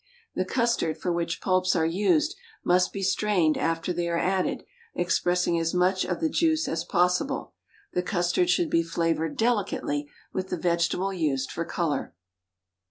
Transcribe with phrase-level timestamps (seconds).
[0.33, 4.63] The custard for which pulps are used must be strained after they are added,
[4.95, 7.53] expressing as much of the juice as possible.
[7.93, 12.15] The custard should be flavored delicately with the vegetable used for color.